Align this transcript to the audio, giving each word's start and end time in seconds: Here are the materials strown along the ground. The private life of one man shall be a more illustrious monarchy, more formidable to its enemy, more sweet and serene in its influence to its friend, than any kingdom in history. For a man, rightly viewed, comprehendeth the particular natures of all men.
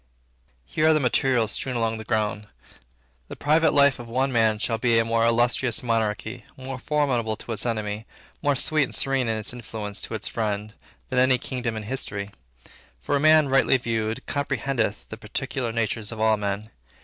Here 0.65 0.87
are 0.87 0.95
the 0.95 0.99
materials 0.99 1.51
strown 1.51 1.75
along 1.75 1.99
the 1.99 2.03
ground. 2.03 2.47
The 3.27 3.35
private 3.35 3.71
life 3.71 3.99
of 3.99 4.07
one 4.07 4.31
man 4.31 4.57
shall 4.57 4.79
be 4.79 4.97
a 4.97 5.05
more 5.05 5.23
illustrious 5.23 5.83
monarchy, 5.83 6.43
more 6.57 6.79
formidable 6.79 7.35
to 7.35 7.51
its 7.51 7.67
enemy, 7.67 8.07
more 8.41 8.55
sweet 8.55 8.85
and 8.85 8.95
serene 8.95 9.27
in 9.27 9.37
its 9.37 9.53
influence 9.53 10.01
to 10.01 10.15
its 10.15 10.27
friend, 10.27 10.73
than 11.09 11.19
any 11.19 11.37
kingdom 11.37 11.77
in 11.77 11.83
history. 11.83 12.29
For 12.99 13.15
a 13.15 13.19
man, 13.19 13.47
rightly 13.49 13.77
viewed, 13.77 14.25
comprehendeth 14.25 15.07
the 15.09 15.17
particular 15.17 15.71
natures 15.71 16.11
of 16.11 16.19
all 16.19 16.35
men. 16.35 16.71